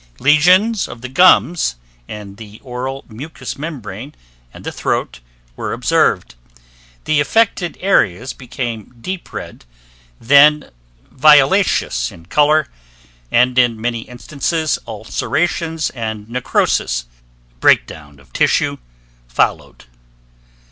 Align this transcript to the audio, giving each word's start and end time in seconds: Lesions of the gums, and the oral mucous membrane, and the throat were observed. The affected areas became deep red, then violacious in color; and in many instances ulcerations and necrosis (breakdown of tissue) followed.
Lesions 0.17 0.87
of 0.87 1.01
the 1.01 1.07
gums, 1.09 1.75
and 2.07 2.37
the 2.37 2.59
oral 2.63 3.05
mucous 3.07 3.55
membrane, 3.55 4.15
and 4.51 4.63
the 4.63 4.71
throat 4.71 5.19
were 5.55 5.73
observed. 5.73 6.33
The 7.05 7.19
affected 7.19 7.77
areas 7.79 8.33
became 8.33 8.95
deep 8.99 9.31
red, 9.31 9.63
then 10.19 10.71
violacious 11.11 12.11
in 12.11 12.25
color; 12.25 12.67
and 13.31 13.59
in 13.59 13.79
many 13.79 13.99
instances 14.09 14.79
ulcerations 14.87 15.91
and 15.91 16.27
necrosis 16.27 17.05
(breakdown 17.59 18.19
of 18.19 18.33
tissue) 18.33 18.77
followed. 19.27 19.85